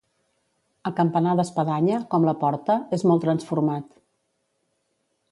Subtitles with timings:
[0.89, 3.93] El campanar d'espadanya, com la porta, és molt transformat.